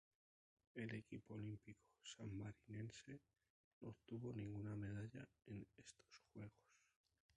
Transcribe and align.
El 0.73 0.95
equipo 0.95 1.35
olímpico 1.35 1.87
sanmarinense 2.03 3.21
no 3.81 3.89
obtuvo 3.89 4.33
ninguna 4.33 4.75
medalla 4.75 5.29
en 5.45 5.63
estos 5.77 6.23
Juegos. 6.33 6.55